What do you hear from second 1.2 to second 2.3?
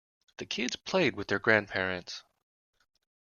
their grandparents.